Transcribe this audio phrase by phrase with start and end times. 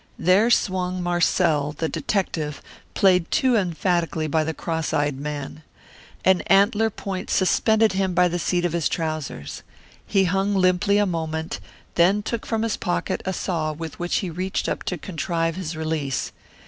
[0.17, 2.59] There swung Marcel, the detective,
[2.95, 5.61] played too emphatically by the cross eyed man.
[6.25, 9.61] An antler point suspended him by the seat of his trousers.
[10.07, 11.59] He hung limply a moment,
[11.93, 15.77] then took from his pocket a saw with which he reached up to contrive his
[15.77, 16.31] release.